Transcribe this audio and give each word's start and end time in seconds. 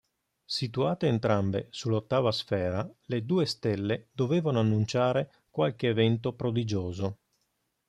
Situate 0.55 1.05
entrambe 1.05 1.67
sull'ottava 1.69 2.31
sfera, 2.31 2.91
le 3.03 3.23
due 3.23 3.45
stelle 3.45 4.07
dovevano 4.13 4.59
annunciare 4.59 5.31
qualche 5.51 5.89
evento 5.89 6.33
prodigioso. 6.33 7.19